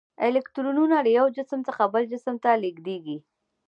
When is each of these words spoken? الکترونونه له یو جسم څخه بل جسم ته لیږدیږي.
الکترونونه 0.27 0.97
له 1.05 1.09
یو 1.17 1.27
جسم 1.37 1.59
څخه 1.67 1.83
بل 1.93 2.03
جسم 2.11 2.35
ته 2.43 2.51
لیږدیږي. 2.61 3.17